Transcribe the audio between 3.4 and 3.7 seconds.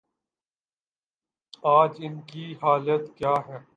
ہے؟